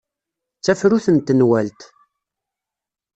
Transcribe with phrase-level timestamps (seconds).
[0.57, 1.81] D tafrut n tenwalt.